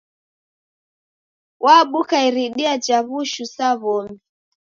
Wabuka 1.65 2.15
iridia 2.27 2.73
ja 2.85 2.99
w'ushu 3.07 3.45
sa 3.55 3.69
w'omi. 3.81 4.17